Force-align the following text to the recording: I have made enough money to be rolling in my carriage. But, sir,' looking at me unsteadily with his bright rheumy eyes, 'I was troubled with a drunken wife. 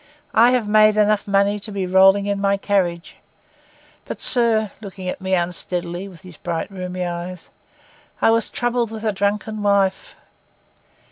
I 0.33 0.49
have 0.53 0.67
made 0.67 0.97
enough 0.97 1.27
money 1.27 1.59
to 1.59 1.71
be 1.71 1.85
rolling 1.85 2.25
in 2.25 2.41
my 2.41 2.57
carriage. 2.57 3.17
But, 4.05 4.19
sir,' 4.19 4.71
looking 4.81 5.07
at 5.07 5.21
me 5.21 5.35
unsteadily 5.35 6.07
with 6.07 6.23
his 6.23 6.37
bright 6.37 6.71
rheumy 6.71 7.05
eyes, 7.05 7.51
'I 8.19 8.31
was 8.31 8.49
troubled 8.49 8.89
with 8.89 9.03
a 9.05 9.11
drunken 9.11 9.61
wife. 9.61 10.15